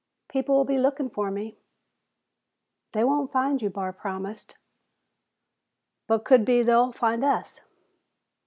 "People 0.29 0.55
will 0.55 0.65
be 0.65 0.79
looking 0.79 1.11
for 1.11 1.29
me." 1.29 1.59
"They 2.91 3.03
won't 3.03 3.31
find 3.31 3.61
you," 3.61 3.69
Barr 3.69 3.93
promised. 3.93 4.57
"But 6.07 6.25
could 6.25 6.43
be 6.43 6.63
they'll 6.63 6.91
find 6.91 7.23
us." 7.23 7.61